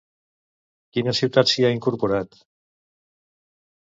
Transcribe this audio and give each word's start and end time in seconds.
Quina 0.95 1.13
ciutat 1.19 1.51
s'hi 1.51 1.67
ha 1.67 1.71
incorporat? 1.75 2.43